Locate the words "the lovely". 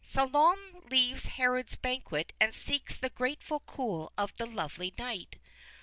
4.37-4.95